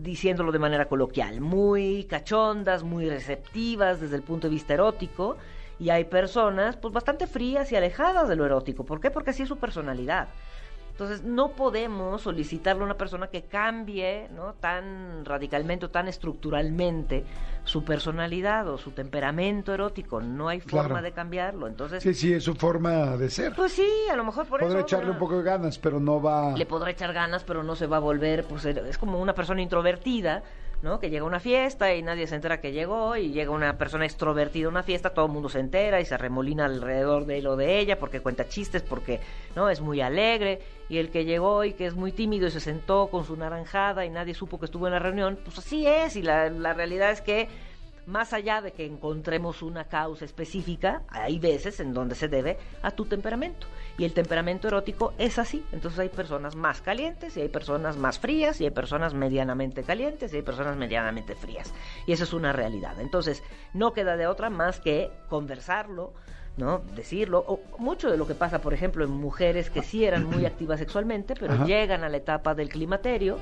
diciéndolo 0.00 0.52
de 0.52 0.58
manera 0.58 0.86
coloquial, 0.86 1.40
muy 1.40 2.04
cachondas, 2.04 2.82
muy 2.82 3.08
receptivas 3.08 4.00
desde 4.00 4.16
el 4.16 4.22
punto 4.22 4.46
de 4.46 4.54
vista 4.54 4.74
erótico, 4.74 5.36
y 5.80 5.90
hay 5.90 6.04
personas, 6.04 6.76
pues, 6.76 6.92
bastante 6.92 7.26
frías 7.26 7.70
y 7.70 7.76
alejadas 7.76 8.28
de 8.28 8.34
lo 8.34 8.44
erótico. 8.44 8.84
¿Por 8.84 9.00
qué? 9.00 9.10
Porque 9.10 9.30
así 9.30 9.42
es 9.42 9.48
su 9.48 9.58
personalidad. 9.58 10.28
Entonces, 10.98 11.22
no 11.22 11.50
podemos 11.52 12.22
solicitarle 12.22 12.82
a 12.82 12.84
una 12.86 12.96
persona 12.96 13.28
que 13.28 13.42
cambie 13.44 14.28
¿no? 14.34 14.54
tan 14.54 15.24
radicalmente 15.24 15.86
o 15.86 15.90
tan 15.90 16.08
estructuralmente 16.08 17.24
su 17.62 17.84
personalidad 17.84 18.66
o 18.68 18.78
su 18.78 18.90
temperamento 18.90 19.72
erótico. 19.72 20.20
No 20.20 20.48
hay 20.48 20.58
forma 20.58 20.88
Claro. 20.88 21.02
de 21.04 21.12
cambiarlo. 21.12 21.68
Entonces, 21.68 22.02
Sí, 22.02 22.14
sí, 22.14 22.32
es 22.32 22.42
su 22.42 22.56
forma 22.56 23.16
de 23.16 23.30
ser. 23.30 23.54
pues 23.54 23.74
sí, 23.74 23.88
a 24.10 24.16
lo 24.16 24.24
mejor 24.24 24.46
por 24.46 24.58
Podrá 24.58 24.78
eso. 24.78 24.86
echarle 24.86 25.06
¿no? 25.06 25.12
un 25.12 25.18
poco 25.20 25.36
de 25.36 25.44
ganas, 25.44 25.78
pero 25.78 26.00
no 26.00 26.20
va... 26.20 26.56
le 26.56 26.66
podrá 26.66 26.90
echar 26.90 27.12
ganas, 27.12 27.44
pero 27.44 27.62
no 27.62 27.76
se 27.76 27.86
va 27.86 27.98
a 27.98 28.00
volver, 28.00 28.42
pues 28.42 28.64
es 28.64 28.98
como 28.98 29.20
una 29.20 29.34
persona 29.36 29.62
introvertida, 29.62 30.42
¿no? 30.82 31.00
Que 31.00 31.10
llega 31.10 31.24
a 31.24 31.26
una 31.26 31.40
fiesta 31.40 31.94
y 31.94 32.02
nadie 32.02 32.26
se 32.26 32.34
entera 32.34 32.60
que 32.60 32.72
llegó, 32.72 33.16
y 33.16 33.30
llega 33.30 33.50
una 33.50 33.78
persona 33.78 34.04
extrovertida 34.04 34.66
a 34.66 34.70
una 34.70 34.82
fiesta, 34.82 35.10
todo 35.10 35.26
el 35.26 35.32
mundo 35.32 35.48
se 35.48 35.60
entera 35.60 36.00
y 36.00 36.04
se 36.04 36.16
remolina 36.16 36.66
alrededor 36.66 37.26
de 37.26 37.38
él 37.38 37.46
o 37.46 37.56
de 37.56 37.78
ella 37.78 37.98
porque 37.98 38.20
cuenta 38.20 38.48
chistes, 38.48 38.82
porque, 38.82 39.20
¿no? 39.56 39.70
Es 39.70 39.80
muy 39.80 40.00
alegre, 40.00 40.60
y 40.88 40.98
el 40.98 41.10
que 41.10 41.24
llegó 41.24 41.64
y 41.64 41.72
que 41.72 41.86
es 41.86 41.94
muy 41.94 42.12
tímido 42.12 42.46
y 42.46 42.50
se 42.50 42.60
sentó 42.60 43.08
con 43.08 43.24
su 43.24 43.36
naranjada 43.36 44.04
y 44.06 44.10
nadie 44.10 44.34
supo 44.34 44.58
que 44.58 44.66
estuvo 44.66 44.86
en 44.86 44.92
la 44.92 44.98
reunión, 44.98 45.38
pues 45.44 45.58
así 45.58 45.86
es, 45.86 46.16
y 46.16 46.22
la, 46.22 46.48
la 46.50 46.74
realidad 46.74 47.10
es 47.10 47.20
que 47.20 47.48
más 48.08 48.32
allá 48.32 48.62
de 48.62 48.72
que 48.72 48.86
encontremos 48.86 49.62
una 49.62 49.84
causa 49.84 50.24
específica, 50.24 51.02
hay 51.08 51.38
veces 51.38 51.78
en 51.78 51.92
donde 51.92 52.14
se 52.14 52.26
debe 52.26 52.56
a 52.82 52.90
tu 52.90 53.04
temperamento. 53.04 53.66
Y 53.98 54.04
el 54.04 54.14
temperamento 54.14 54.66
erótico 54.66 55.12
es 55.18 55.38
así. 55.38 55.62
Entonces 55.72 56.00
hay 56.00 56.08
personas 56.08 56.56
más 56.56 56.80
calientes 56.80 57.36
y 57.36 57.42
hay 57.42 57.48
personas 57.50 57.98
más 57.98 58.18
frías 58.18 58.60
y 58.62 58.64
hay 58.64 58.70
personas 58.70 59.12
medianamente 59.12 59.82
calientes 59.82 60.32
y 60.32 60.36
hay 60.36 60.42
personas 60.42 60.76
medianamente 60.76 61.34
frías. 61.34 61.74
Y 62.06 62.12
eso 62.12 62.24
es 62.24 62.32
una 62.32 62.52
realidad. 62.52 62.98
Entonces 62.98 63.42
no 63.74 63.92
queda 63.92 64.16
de 64.16 64.26
otra 64.26 64.48
más 64.48 64.80
que 64.80 65.10
conversarlo. 65.28 66.14
¿no? 66.56 66.82
Decirlo, 66.96 67.44
o 67.46 67.60
mucho 67.78 68.10
de 68.10 68.16
lo 68.16 68.26
que 68.26 68.34
pasa, 68.34 68.60
por 68.60 68.74
ejemplo, 68.74 69.04
en 69.04 69.12
mujeres 69.12 69.70
que 69.70 69.82
sí 69.82 70.04
eran 70.04 70.24
muy 70.24 70.44
activas 70.46 70.80
sexualmente, 70.80 71.34
pero 71.38 71.54
Ajá. 71.54 71.64
llegan 71.64 72.02
a 72.02 72.08
la 72.08 72.16
etapa 72.16 72.54
del 72.56 72.68
climaterio, 72.68 73.38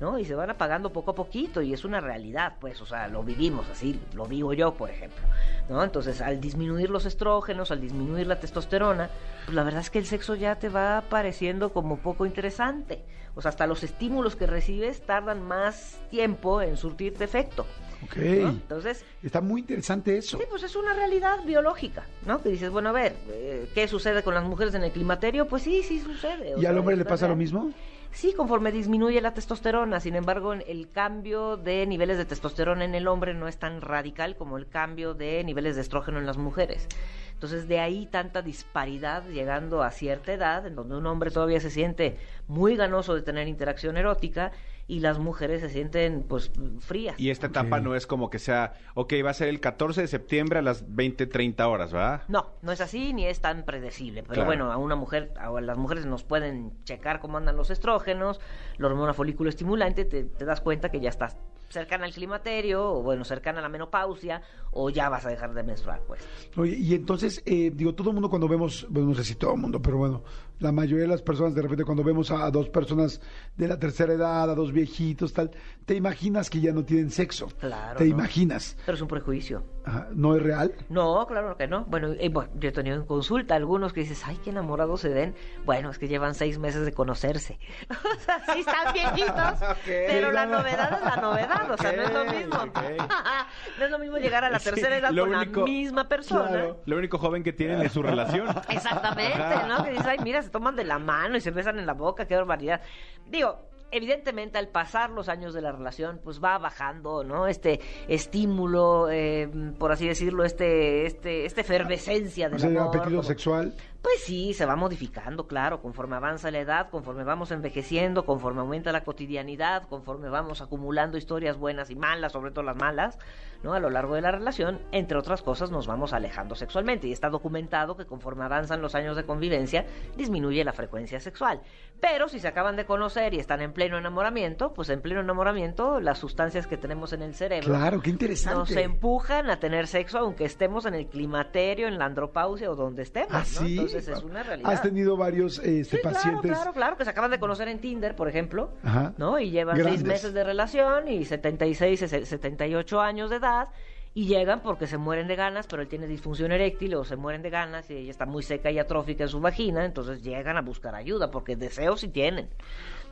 ¿no? 0.00 0.18
Y 0.18 0.24
se 0.24 0.34
van 0.34 0.50
apagando 0.50 0.92
poco 0.92 1.12
a 1.12 1.14
poquito 1.14 1.62
y 1.62 1.72
es 1.72 1.84
una 1.84 2.00
realidad, 2.00 2.54
pues, 2.60 2.80
o 2.80 2.86
sea, 2.86 3.08
lo 3.08 3.22
vivimos 3.22 3.68
así, 3.68 4.00
lo 4.14 4.26
vivo 4.26 4.52
yo, 4.52 4.74
por 4.74 4.90
ejemplo, 4.90 5.24
¿no? 5.68 5.82
Entonces, 5.82 6.20
al 6.20 6.40
disminuir 6.40 6.90
los 6.90 7.06
estrógenos, 7.06 7.70
al 7.70 7.80
disminuir 7.80 8.26
la 8.26 8.40
testosterona, 8.40 9.10
pues 9.44 9.54
la 9.54 9.62
verdad 9.62 9.80
es 9.80 9.90
que 9.90 9.98
el 9.98 10.06
sexo 10.06 10.34
ya 10.34 10.56
te 10.56 10.68
va 10.68 11.04
pareciendo 11.08 11.72
como 11.72 11.98
poco 11.98 12.26
interesante. 12.26 13.04
O 13.36 13.42
sea, 13.42 13.48
hasta 13.48 13.66
los 13.66 13.82
estímulos 13.82 14.36
que 14.36 14.46
recibes 14.46 15.02
tardan 15.02 15.42
más 15.42 15.98
tiempo 16.10 16.62
en 16.62 16.76
surtirte 16.76 17.24
efecto. 17.24 17.66
Ok. 18.04 18.16
¿no? 18.16 18.48
Entonces, 18.50 19.04
Está 19.22 19.40
muy 19.40 19.62
interesante 19.62 20.16
eso. 20.16 20.38
Sí, 20.38 20.44
pues 20.48 20.62
es 20.62 20.76
una 20.76 20.94
realidad 20.94 21.42
biológica, 21.44 22.04
¿no? 22.26 22.42
Que 22.42 22.50
dices, 22.50 22.70
bueno, 22.70 22.90
a 22.90 22.92
ver, 22.92 23.16
eh, 23.30 23.68
¿qué 23.74 23.88
sucede 23.88 24.22
con 24.22 24.34
las 24.34 24.44
mujeres 24.44 24.74
en 24.74 24.84
el 24.84 24.92
climaterio? 24.92 25.48
Pues 25.48 25.62
sí, 25.62 25.82
sí 25.82 25.98
sucede. 25.98 26.54
¿Y 26.58 26.66
al 26.66 26.78
hombre 26.78 26.96
le 26.96 27.04
pasa 27.04 27.26
lo 27.26 27.34
mismo? 27.34 27.72
Sí, 28.14 28.32
conforme 28.32 28.70
disminuye 28.70 29.20
la 29.20 29.34
testosterona. 29.34 29.98
Sin 29.98 30.14
embargo, 30.14 30.52
el 30.52 30.88
cambio 30.92 31.56
de 31.56 31.84
niveles 31.84 32.16
de 32.16 32.24
testosterona 32.24 32.84
en 32.84 32.94
el 32.94 33.08
hombre 33.08 33.34
no 33.34 33.48
es 33.48 33.58
tan 33.58 33.80
radical 33.80 34.36
como 34.36 34.56
el 34.56 34.68
cambio 34.68 35.14
de 35.14 35.42
niveles 35.42 35.74
de 35.74 35.82
estrógeno 35.82 36.20
en 36.20 36.26
las 36.26 36.38
mujeres. 36.38 36.86
Entonces, 37.32 37.66
de 37.66 37.80
ahí 37.80 38.06
tanta 38.06 38.40
disparidad 38.40 39.26
llegando 39.26 39.82
a 39.82 39.90
cierta 39.90 40.32
edad, 40.32 40.64
en 40.64 40.76
donde 40.76 40.96
un 40.96 41.06
hombre 41.06 41.32
todavía 41.32 41.58
se 41.58 41.70
siente 41.70 42.16
muy 42.46 42.76
ganoso 42.76 43.16
de 43.16 43.22
tener 43.22 43.48
interacción 43.48 43.96
erótica 43.96 44.52
y 44.86 45.00
las 45.00 45.18
mujeres 45.18 45.60
se 45.62 45.70
sienten, 45.70 46.24
pues, 46.28 46.50
frías. 46.80 47.18
Y 47.18 47.30
esta 47.30 47.46
etapa 47.46 47.80
no 47.80 47.94
es 47.94 48.06
como 48.06 48.28
que 48.30 48.38
sea, 48.38 48.74
ok, 48.94 49.14
va 49.24 49.30
a 49.30 49.34
ser 49.34 49.48
el 49.48 49.60
14 49.60 50.02
de 50.02 50.08
septiembre 50.08 50.58
a 50.58 50.62
las 50.62 50.84
20, 50.94 51.26
30 51.26 51.66
horas, 51.68 51.92
¿verdad? 51.92 52.22
No, 52.28 52.50
no 52.62 52.72
es 52.72 52.80
así 52.80 53.12
ni 53.12 53.24
es 53.26 53.40
tan 53.40 53.64
predecible. 53.64 54.22
Pero 54.22 54.34
Claro. 54.34 54.46
bueno, 54.46 54.72
a 54.72 54.76
una 54.76 54.96
mujer, 54.96 55.32
a 55.38 55.50
las 55.60 55.78
mujeres 55.78 56.04
nos 56.06 56.22
pueden 56.24 56.72
checar 56.84 57.20
cómo 57.20 57.38
andan 57.38 57.56
los 57.56 57.70
estrógenos, 57.70 58.40
la 58.78 58.88
hormona 58.88 59.14
folículo 59.14 59.48
estimulante, 59.48 60.04
te, 60.04 60.24
te 60.24 60.44
das 60.44 60.60
cuenta 60.60 60.90
que 60.90 61.00
ya 61.00 61.08
estás 61.08 61.36
cercana 61.70 62.04
al 62.04 62.12
climaterio, 62.12 62.88
o 62.92 63.02
bueno, 63.02 63.24
cercana 63.24 63.58
a 63.58 63.62
la 63.62 63.68
menopausia, 63.68 64.42
o 64.70 64.90
ya 64.90 65.08
vas 65.08 65.26
a 65.26 65.30
dejar 65.30 65.54
de 65.54 65.62
menstruar, 65.64 66.02
pues. 66.06 66.20
Oye, 66.56 66.76
y 66.76 66.94
entonces, 66.94 67.42
eh, 67.46 67.72
digo, 67.74 67.94
todo 67.94 68.10
el 68.10 68.14
mundo 68.14 68.28
cuando 68.30 68.46
vemos, 68.46 68.86
bueno, 68.90 69.08
no 69.08 69.14
sé 69.14 69.24
si 69.24 69.34
todo 69.34 69.54
el 69.54 69.60
mundo, 69.60 69.82
pero 69.82 69.96
bueno, 69.96 70.22
la 70.60 70.70
mayoría 70.70 71.02
de 71.02 71.08
las 71.08 71.22
personas, 71.22 71.52
de 71.52 71.62
repente, 71.62 71.84
cuando 71.84 72.04
vemos 72.04 72.30
a, 72.30 72.44
a 72.44 72.50
dos 72.52 72.68
personas 72.68 73.20
de 73.56 73.66
la 73.66 73.76
tercera 73.78 74.12
edad, 74.12 74.48
a 74.48 74.54
dos 74.54 74.72
viejitos, 74.74 75.32
tal, 75.32 75.50
te 75.86 75.94
imaginas 75.94 76.50
que 76.50 76.60
ya 76.60 76.72
no 76.72 76.84
tienen 76.84 77.10
sexo. 77.10 77.46
Claro, 77.58 77.96
Te 77.96 78.04
¿no? 78.04 78.10
imaginas. 78.10 78.76
Pero 78.84 78.96
es 78.96 79.00
un 79.02 79.08
prejuicio. 79.08 79.64
Ajá, 79.86 80.08
¿No 80.14 80.34
es 80.36 80.42
real? 80.42 80.72
No, 80.88 81.26
claro 81.26 81.56
que 81.56 81.66
no. 81.66 81.84
Bueno, 81.84 82.08
eh, 82.18 82.28
bueno, 82.30 82.50
yo 82.58 82.70
he 82.70 82.72
tenido 82.72 82.96
en 82.96 83.04
consulta 83.04 83.54
algunos 83.54 83.92
que 83.92 84.00
dices, 84.00 84.22
ay, 84.26 84.38
qué 84.42 84.50
enamorados 84.50 85.00
se 85.02 85.10
ven. 85.10 85.34
Bueno, 85.64 85.90
es 85.90 85.98
que 85.98 86.08
llevan 86.08 86.34
seis 86.34 86.58
meses 86.58 86.84
de 86.86 86.92
conocerse. 86.92 87.58
o 87.90 88.20
sea, 88.20 88.40
sí 88.52 88.60
están 88.60 88.92
viejitos, 88.94 89.60
pero 89.86 90.32
la 90.32 90.46
novedad 90.46 90.98
es 90.98 91.04
la 91.04 91.16
novedad. 91.22 91.70
O 91.70 91.76
sea, 91.76 91.92
no 91.92 92.02
es 92.02 92.12
lo 92.12 92.24
mismo. 92.24 92.58
no 93.78 93.84
es 93.84 93.90
lo 93.90 93.98
mismo 93.98 94.16
llegar 94.18 94.44
a 94.44 94.50
la 94.50 94.58
Sí, 94.58 94.70
tercera 94.70 94.96
edad 94.96 95.10
con 95.10 95.34
único- 95.34 95.60
la 95.60 95.66
misma 95.66 96.08
persona. 96.08 96.48
Claro. 96.48 96.80
Lo 96.86 96.96
único 96.96 97.18
joven 97.18 97.42
que 97.42 97.52
tienen 97.52 97.82
es 97.82 97.92
su 97.92 98.02
relación. 98.02 98.48
Exactamente, 98.68 99.38
¿no? 99.68 99.84
Que 99.84 99.90
dices, 99.90 100.06
ay, 100.06 100.18
mira, 100.22 100.42
se 100.42 100.48
toman 100.50 100.76
de 100.76 100.84
la 100.84 100.98
mano 100.98 101.36
y 101.36 101.40
se 101.40 101.50
besan 101.50 101.78
en 101.78 101.86
la 101.86 101.92
boca, 101.94 102.26
qué 102.26 102.34
barbaridad. 102.36 102.80
Digo, 103.26 103.58
evidentemente 103.90 104.58
al 104.58 104.68
pasar 104.68 105.10
los 105.10 105.28
años 105.28 105.54
de 105.54 105.60
la 105.62 105.72
relación, 105.72 106.20
pues 106.22 106.42
va 106.42 106.58
bajando, 106.58 107.22
¿no? 107.24 107.46
Este 107.46 107.80
estímulo, 108.08 109.08
eh, 109.10 109.48
por 109.78 109.92
así 109.92 110.06
decirlo, 110.08 110.44
este, 110.44 111.06
este, 111.06 111.46
esta 111.46 111.60
efervescencia 111.60 112.48
O 112.48 112.50
del 112.50 112.60
sea, 112.60 112.70
el 112.70 112.76
amor. 112.78 112.88
apetito 112.88 113.10
como- 113.10 113.22
sexual. 113.22 113.74
Pues 114.04 114.22
sí, 114.22 114.52
se 114.52 114.66
va 114.66 114.76
modificando, 114.76 115.46
claro, 115.46 115.80
conforme 115.80 116.16
avanza 116.16 116.50
la 116.50 116.58
edad, 116.58 116.90
conforme 116.90 117.24
vamos 117.24 117.50
envejeciendo, 117.52 118.26
conforme 118.26 118.60
aumenta 118.60 118.92
la 118.92 119.02
cotidianidad, 119.02 119.88
conforme 119.88 120.28
vamos 120.28 120.60
acumulando 120.60 121.16
historias 121.16 121.56
buenas 121.56 121.88
y 121.88 121.96
malas, 121.96 122.32
sobre 122.32 122.50
todo 122.50 122.64
las 122.64 122.76
malas, 122.76 123.18
¿no? 123.62 123.72
A 123.72 123.80
lo 123.80 123.88
largo 123.88 124.14
de 124.14 124.20
la 124.20 124.30
relación, 124.30 124.78
entre 124.92 125.16
otras 125.16 125.40
cosas, 125.40 125.70
nos 125.70 125.86
vamos 125.86 126.12
alejando 126.12 126.54
sexualmente. 126.54 127.08
Y 127.08 127.12
está 127.12 127.30
documentado 127.30 127.96
que 127.96 128.04
conforme 128.04 128.44
avanzan 128.44 128.82
los 128.82 128.94
años 128.94 129.16
de 129.16 129.24
convivencia, 129.24 129.86
disminuye 130.18 130.62
la 130.64 130.74
frecuencia 130.74 131.18
sexual. 131.18 131.62
Pero 131.98 132.28
si 132.28 132.40
se 132.40 132.48
acaban 132.48 132.76
de 132.76 132.84
conocer 132.84 133.32
y 133.32 133.38
están 133.38 133.62
en 133.62 133.72
pleno 133.72 133.96
enamoramiento, 133.96 134.74
pues 134.74 134.90
en 134.90 135.00
pleno 135.00 135.22
enamoramiento 135.22 135.98
las 136.00 136.18
sustancias 136.18 136.66
que 136.66 136.76
tenemos 136.76 137.14
en 137.14 137.22
el 137.22 137.34
cerebro 137.34 137.68
Claro, 137.68 138.02
qué 138.02 138.10
interesante. 138.10 138.58
nos 138.58 138.70
empujan 138.72 139.48
a 139.48 139.58
tener 139.58 139.86
sexo 139.86 140.18
aunque 140.18 140.44
estemos 140.44 140.84
en 140.84 140.92
el 140.92 141.06
climaterio, 141.06 141.88
en 141.88 141.98
la 141.98 142.04
andropausia 142.04 142.70
o 142.70 142.76
donde 142.76 143.02
estemos. 143.02 143.32
Ah, 143.32 143.38
¿no? 143.38 143.44
sí. 143.44 143.72
Entonces 143.72 143.93
es 143.96 144.22
una 144.22 144.42
realidad. 144.42 144.70
Has 144.72 144.82
tenido 144.82 145.16
varios 145.16 145.58
este, 145.58 145.84
Sí, 145.96 146.02
claro, 146.02 146.14
pacientes. 146.14 146.50
claro, 146.52 146.72
claro, 146.72 146.96
que 146.96 147.04
se 147.04 147.10
acaban 147.10 147.30
de 147.30 147.38
conocer 147.38 147.68
en 147.68 147.78
Tinder, 147.80 148.14
por 148.16 148.28
ejemplo, 148.28 148.72
Ajá. 148.82 149.12
¿no? 149.16 149.38
Y 149.38 149.50
llevan 149.50 149.76
Grandes. 149.76 150.00
seis 150.00 150.06
meses 150.06 150.34
de 150.34 150.44
relación 150.44 151.08
y 151.08 151.24
76, 151.24 152.00
se- 152.00 152.26
78 152.26 153.00
años 153.00 153.30
de 153.30 153.36
edad 153.36 153.68
y 154.16 154.26
llegan 154.26 154.60
porque 154.62 154.86
se 154.86 154.96
mueren 154.96 155.26
de 155.26 155.34
ganas, 155.34 155.66
pero 155.66 155.82
él 155.82 155.88
tiene 155.88 156.06
disfunción 156.06 156.52
eréctil 156.52 156.94
o 156.94 157.04
se 157.04 157.16
mueren 157.16 157.42
de 157.42 157.50
ganas 157.50 157.90
y 157.90 157.94
ella 157.94 158.10
está 158.12 158.26
muy 158.26 158.42
seca 158.44 158.70
y 158.70 158.78
atrófica 158.78 159.24
en 159.24 159.28
su 159.28 159.40
vagina, 159.40 159.84
entonces 159.84 160.22
llegan 160.22 160.56
a 160.56 160.62
buscar 160.62 160.94
ayuda 160.94 161.30
porque 161.32 161.56
deseos 161.56 162.00
sí 162.00 162.08
tienen. 162.08 162.48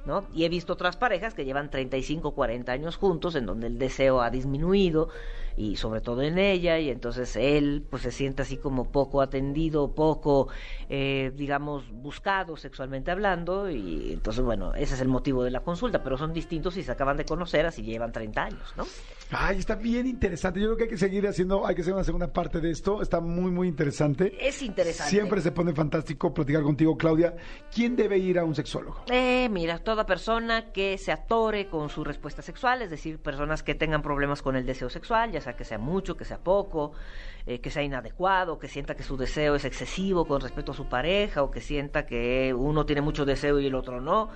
¿No? 0.04 0.24
Y 0.34 0.44
he 0.44 0.48
visto 0.48 0.72
otras 0.72 0.96
parejas 0.96 1.32
que 1.32 1.44
llevan 1.44 1.70
35, 1.70 2.34
40 2.34 2.72
años 2.72 2.96
juntos, 2.96 3.36
en 3.36 3.46
donde 3.46 3.68
el 3.68 3.78
deseo 3.78 4.20
ha 4.20 4.30
disminuido, 4.30 5.08
y 5.56 5.76
sobre 5.76 6.00
todo 6.00 6.22
en 6.22 6.38
ella, 6.38 6.78
y 6.80 6.90
entonces 6.90 7.36
él 7.36 7.84
pues 7.88 8.02
se 8.02 8.10
siente 8.10 8.42
así 8.42 8.56
como 8.56 8.90
poco 8.90 9.20
atendido, 9.20 9.94
poco, 9.94 10.48
eh, 10.88 11.30
digamos, 11.36 11.88
buscado 11.92 12.56
sexualmente 12.56 13.10
hablando, 13.12 13.70
y 13.70 14.12
entonces, 14.12 14.42
bueno, 14.42 14.74
ese 14.74 14.94
es 14.94 15.00
el 15.00 15.08
motivo 15.08 15.44
de 15.44 15.50
la 15.50 15.60
consulta, 15.60 16.02
pero 16.02 16.18
son 16.18 16.32
distintos 16.32 16.74
si 16.74 16.82
se 16.82 16.90
acaban 16.90 17.16
de 17.16 17.24
conocer, 17.24 17.66
así 17.66 17.82
llevan 17.82 18.10
30 18.10 18.42
años, 18.42 18.74
¿no? 18.76 18.84
Ay, 19.34 19.58
está 19.58 19.76
bien 19.76 20.06
interesante. 20.06 20.60
Yo 20.60 20.66
creo 20.66 20.76
que 20.76 20.84
hay 20.84 20.90
que 20.90 20.98
seguir 20.98 21.26
haciendo, 21.26 21.66
hay 21.66 21.74
que 21.74 21.80
hacer 21.80 21.94
una 21.94 22.04
segunda 22.04 22.30
parte 22.30 22.60
de 22.60 22.70
esto. 22.70 23.00
Está 23.00 23.18
muy, 23.20 23.50
muy 23.50 23.66
interesante. 23.66 24.36
Es 24.38 24.60
interesante. 24.60 25.10
Siempre 25.10 25.40
se 25.40 25.52
pone 25.52 25.72
fantástico 25.72 26.34
platicar 26.34 26.62
contigo, 26.62 26.98
Claudia. 26.98 27.34
¿Quién 27.74 27.96
debe 27.96 28.18
ir 28.18 28.38
a 28.38 28.44
un 28.44 28.54
sexólogo? 28.54 29.04
Eh, 29.10 29.48
mira, 29.50 29.78
toda 29.92 30.06
persona 30.06 30.72
que 30.72 30.96
se 30.96 31.12
atore 31.12 31.66
con 31.66 31.90
su 31.90 32.02
respuesta 32.02 32.40
sexual, 32.40 32.80
es 32.80 32.88
decir, 32.88 33.18
personas 33.18 33.62
que 33.62 33.74
tengan 33.74 34.00
problemas 34.00 34.40
con 34.40 34.56
el 34.56 34.64
deseo 34.64 34.88
sexual, 34.88 35.32
ya 35.32 35.42
sea 35.42 35.54
que 35.54 35.64
sea 35.64 35.76
mucho, 35.76 36.16
que 36.16 36.24
sea 36.24 36.38
poco, 36.38 36.92
eh, 37.44 37.60
que 37.60 37.68
sea 37.68 37.82
inadecuado, 37.82 38.58
que 38.58 38.68
sienta 38.68 38.94
que 38.94 39.02
su 39.02 39.18
deseo 39.18 39.54
es 39.54 39.66
excesivo 39.66 40.24
con 40.24 40.40
respecto 40.40 40.72
a 40.72 40.74
su 40.74 40.88
pareja 40.88 41.42
o 41.42 41.50
que 41.50 41.60
sienta 41.60 42.06
que 42.06 42.54
uno 42.56 42.86
tiene 42.86 43.02
mucho 43.02 43.26
deseo 43.26 43.60
y 43.60 43.66
el 43.66 43.74
otro 43.74 44.00
no. 44.00 44.30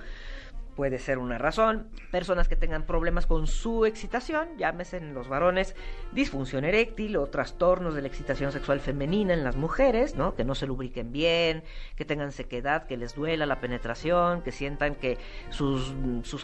Puede 0.77 0.99
ser 0.99 1.17
una 1.17 1.39
razón. 1.39 1.87
Personas 2.11 2.47
que 2.47 2.55
tengan 2.55 2.83
problemas 2.83 3.25
con 3.25 3.47
su 3.47 3.87
excitación, 3.87 4.47
llámese 4.59 4.97
en 4.97 5.15
los 5.15 5.27
varones 5.27 5.75
disfunción 6.11 6.65
eréctil 6.65 7.17
o 7.17 7.25
trastornos 7.25 7.95
de 7.95 8.03
la 8.03 8.07
excitación 8.07 8.51
sexual 8.51 8.79
femenina 8.79 9.33
en 9.33 9.43
las 9.43 9.55
mujeres, 9.55 10.15
¿no? 10.15 10.35
Que 10.35 10.43
no 10.43 10.53
se 10.53 10.67
lubriquen 10.67 11.11
bien, 11.11 11.63
que 11.95 12.05
tengan 12.05 12.31
sequedad, 12.31 12.85
que 12.85 12.95
les 12.95 13.15
duela 13.15 13.47
la 13.47 13.59
penetración, 13.59 14.43
que 14.43 14.51
sientan 14.51 14.93
que 14.93 15.17
sus, 15.49 15.95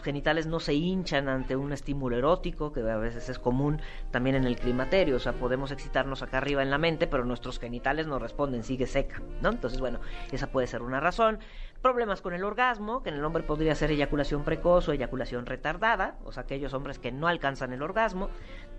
genitales 0.02 0.48
no 0.48 0.58
se 0.58 0.74
hinchan 0.74 1.28
ante 1.28 1.54
un 1.54 1.72
estímulo 1.72 2.16
erótico, 2.16 2.72
que 2.72 2.80
a 2.80 2.96
veces 2.96 3.28
es 3.28 3.38
común 3.38 3.80
también 4.10 4.34
en 4.34 4.46
el 4.46 4.56
climaterio. 4.56 5.14
O 5.14 5.20
sea, 5.20 5.34
podemos 5.34 5.70
excitarnos 5.70 6.22
acá 6.22 6.38
arriba 6.38 6.60
en 6.60 6.70
la 6.70 6.78
mente, 6.78 7.06
pero 7.06 7.24
nuestros 7.24 7.60
genitales 7.60 8.08
no 8.08 8.18
responden, 8.18 8.64
sigue 8.64 8.88
seca, 8.88 9.22
¿no? 9.42 9.50
Entonces, 9.50 9.78
bueno, 9.78 10.00
esa 10.32 10.48
puede 10.48 10.66
ser 10.66 10.82
una 10.82 10.98
razón 10.98 11.38
problemas 11.84 12.22
con 12.22 12.32
el 12.32 12.44
orgasmo, 12.44 13.02
que 13.02 13.10
en 13.10 13.16
el 13.16 13.24
hombre 13.26 13.42
podría 13.42 13.74
ser 13.74 13.90
eyaculación 13.90 14.42
precoz 14.42 14.88
o 14.88 14.92
eyaculación 14.92 15.44
retardada, 15.44 16.16
o 16.24 16.32
sea, 16.32 16.44
aquellos 16.44 16.72
hombres 16.72 16.98
que 16.98 17.12
no 17.12 17.28
alcanzan 17.28 17.74
el 17.74 17.82
orgasmo. 17.82 18.30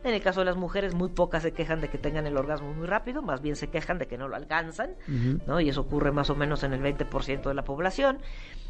En 0.03 0.15
el 0.15 0.24
caso 0.24 0.39
de 0.39 0.47
las 0.47 0.55
mujeres, 0.55 0.95
muy 0.95 1.09
pocas 1.09 1.43
se 1.43 1.53
quejan 1.53 1.81
de 1.81 1.89
que 1.89 2.00
tengan 2.00 2.25
el 2.25 2.35
orgasmo 2.35 2.74
muy 2.74 2.88
rápido, 2.88 3.21
más 3.21 3.43
bien 3.43 3.55
se 3.55 3.69
quejan 3.69 4.00
de 4.00 4.07
que 4.07 4.17
no 4.17 4.27
lo 4.27 4.35
alcanzan, 4.35 4.95
¿no? 5.45 5.59
Y 5.59 5.69
eso 5.69 5.81
ocurre 5.81 6.12
más 6.12 6.31
o 6.31 6.35
menos 6.35 6.63
en 6.63 6.74
el 6.74 6.81
20% 6.81 7.43
de 7.43 7.53
la 7.53 7.63
población. 7.63 8.17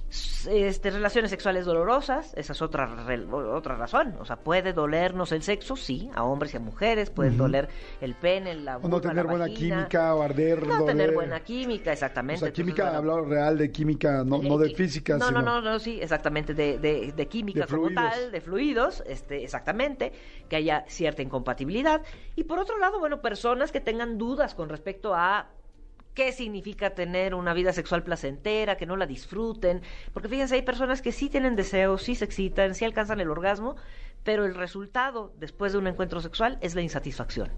Este, 0.10 0.92
relaciones 0.92 1.32
sexuales 1.32 1.66
dolorosas, 1.66 2.34
esa 2.36 2.54
es 2.54 2.62
otra, 2.62 3.06
otra 3.54 3.76
razón. 3.76 4.16
O 4.20 4.26
sea, 4.26 4.38
puede 4.38 4.72
dolernos 4.74 5.32
el 5.32 5.42
sexo, 5.42 5.76
sí, 5.76 6.10
a 6.14 6.24
hombres 6.24 6.54
y 6.54 6.58
a 6.58 6.60
mujeres, 6.60 7.10
puede 7.10 7.32
doler 7.32 7.68
el 8.00 8.16
pene, 8.16 8.54
la 8.56 8.78
O 8.82 8.88
no 8.88 9.00
vulva, 9.00 9.02
tener 9.02 9.26
la 9.26 9.32
buena 9.32 9.48
vagina. 9.48 9.88
química 9.88 10.16
o 10.16 10.22
arder. 10.22 10.66
No 10.68 10.84
tener 10.86 11.12
buena 11.12 11.40
química, 11.44 11.90
O 11.90 11.94
exactamente. 11.94 12.40
sea, 12.42 12.50
Entonces, 12.50 12.54
química, 12.54 12.84
bueno, 12.84 12.98
hablado 13.00 13.26
real 13.26 13.58
de 13.58 13.72
química, 13.72 14.24
no, 14.24 14.42
no 14.42 14.58
de 14.58 14.68
eh, 14.68 14.76
física, 14.76 15.18
no, 15.18 15.28
sino... 15.28 15.42
no, 15.42 15.42
no, 15.42 15.62
no, 15.62 15.80
sí, 15.80 16.00
exactamente, 16.02 16.54
de, 16.54 16.78
de, 16.78 17.12
de 17.12 17.28
química 17.28 17.66
De 17.66 17.68
como 17.68 17.90
tal, 17.92 18.32
de 18.32 18.42
fluidos, 18.42 19.04
este, 19.08 19.44
exactamente, 19.44 20.14
que 20.48 20.56
haya 20.58 20.86
cierta 20.88 21.24
incompatibilidad. 21.24 22.02
Y 22.36 22.44
por 22.44 22.60
otro 22.60 22.78
lado, 22.78 23.00
bueno, 23.00 23.22
personas 23.22 23.72
que 23.72 23.82
tengan 23.82 24.18
dudas 24.18 24.54
con 24.56 24.70
respecto 24.70 25.16
a 25.16 25.50
qué 26.16 26.32
significa 26.32 26.96
tener 26.96 27.36
una 27.36 27.54
vida 27.54 27.74
sexual 27.74 28.04
placentera, 28.04 28.78
que 28.78 28.88
no 28.88 28.98
la 28.98 29.06
disfruten, 29.06 29.84
porque 30.14 30.30
fíjense, 30.30 30.56
hay 30.56 30.62
personas 30.64 31.02
que 31.02 31.12
sí 31.12 31.30
tienen 31.30 31.56
deseos, 31.56 32.02
sí 32.02 32.16
se 32.16 32.26
excitan, 32.26 32.74
sí 32.74 32.86
alcanzan 32.86 33.20
el 33.20 33.30
orgasmo, 33.30 33.76
pero 34.24 34.46
el 34.46 34.56
resultado 34.56 35.34
después 35.38 35.74
de 35.74 35.78
un 35.78 35.88
encuentro 35.88 36.22
sexual 36.22 36.58
es 36.62 36.74
la 36.74 36.82
insatisfacción. 36.82 37.52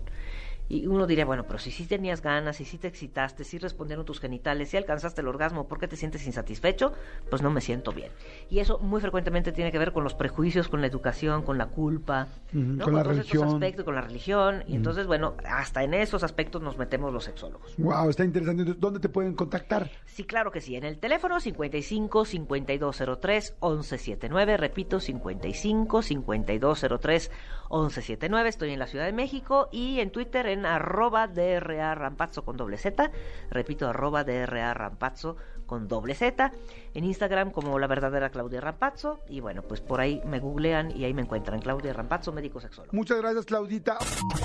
Y 0.70 0.88
uno 0.88 1.08
diría, 1.08 1.26
bueno, 1.26 1.46
pero 1.46 1.60
si 1.60 1.72
sí 1.72 1.86
tenías 1.86 2.22
ganas, 2.22 2.58
si 2.58 2.66
sí 2.66 2.78
te 2.78 2.88
excitaste, 2.88 3.44
si 3.44 3.58
respondieron 3.58 4.06
tus 4.06 4.20
genitales, 4.20 4.70
si 4.70 4.78
alcanzaste 4.78 5.22
el 5.22 5.28
orgasmo, 5.28 5.68
¿por 5.68 5.80
qué 5.80 5.88
te 5.88 5.96
sientes 5.96 6.26
insatisfecho? 6.28 6.94
Pues 7.30 7.42
no 7.42 7.50
me 7.52 7.62
siento 7.62 7.92
bien. 7.92 8.12
Y 8.50 8.60
eso 8.60 8.80
muy 8.80 9.00
frecuentemente 9.02 9.52
tiene 9.52 9.72
que 9.72 9.80
ver 9.80 9.94
con 9.94 10.04
los 10.04 10.14
prejuicios, 10.14 10.68
con 10.68 10.82
la 10.82 10.88
educación, 10.88 11.44
con 11.44 11.58
la 11.58 11.68
culpa, 11.68 12.28
¿no? 12.52 12.84
con 12.84 12.96
la 12.96 13.04
todos 13.04 13.18
estos 13.18 13.32
religión. 13.32 13.56
aspectos, 13.56 13.86
con 13.86 13.96
la 13.96 14.02
religión. 14.02 14.64
Y 14.68 14.76
entonces, 14.76 15.08
bueno, 15.08 15.36
hasta 15.46 15.84
en 15.84 15.94
esos 15.94 16.24
aspectos 16.24 16.62
nos 16.62 16.78
metemos 16.78 17.14
los 17.14 17.24
sexólogos. 17.24 17.74
Wow, 17.78 18.10
está 18.10 18.24
interesante. 18.26 18.66
¿Dónde 18.78 19.00
te 19.00 19.10
pueden 19.10 19.34
contactar? 19.36 19.90
Sí, 20.06 20.24
claro 20.26 20.52
que 20.52 20.62
sí. 20.62 20.76
En 20.76 20.84
el 20.84 20.98
teléfono 21.00 21.40
55 21.40 22.26
5203 22.26 23.56
1179. 23.62 24.58
Repito, 24.58 25.00
55 25.00 26.02
5203 26.02 27.32
1179. 27.70 28.50
Estoy 28.50 28.72
en 28.72 28.80
la 28.80 28.88
Ciudad 28.88 29.06
de 29.06 29.14
México 29.14 29.70
y 29.72 30.00
en 30.00 30.12
Twitter 30.12 30.48
en 30.48 30.57
arroba 30.66 31.28
DRA 31.28 31.96
Rampazzo 31.96 32.44
con 32.44 32.58
doble 32.58 32.78
Z. 32.78 33.12
Repito, 33.50 33.88
arroba 33.88 34.24
DRA 34.24 34.74
Rampazzo 34.74 35.38
con 35.66 35.88
doble 35.88 36.16
Z. 36.16 36.52
En 36.94 37.04
Instagram 37.04 37.52
como 37.52 37.78
la 37.78 37.88
verdadera 37.88 38.30
Claudia 38.30 38.62
Rampazzo. 38.62 39.20
Y 39.30 39.40
bueno, 39.40 39.62
pues 39.62 39.82
por 39.82 40.00
ahí 40.02 40.22
me 40.26 40.40
googlean 40.40 40.96
y 40.98 41.06
ahí 41.06 41.14
me 41.14 41.22
encuentran. 41.22 41.60
Claudia 41.60 41.94
Rampazzo, 41.94 42.32
médico 42.32 42.60
sexólogo. 42.60 42.96
Muchas 42.96 43.18
gracias, 43.20 43.46
Claudita. 43.46 43.98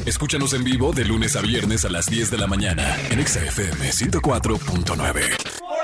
Escúchanos 0.04 0.52
en 0.52 0.64
vivo 0.64 0.92
de 0.92 1.04
lunes 1.04 1.37
a 1.37 1.40
viernes 1.40 1.85
a 1.85 1.88
las 1.88 2.07
10 2.07 2.31
de 2.31 2.38
la 2.38 2.47
mañana 2.47 2.97
en 3.11 3.21
Exa 3.21 3.40
FM 3.40 3.90
104.9. 3.90 5.82